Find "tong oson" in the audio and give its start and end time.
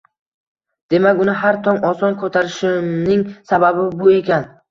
1.67-2.17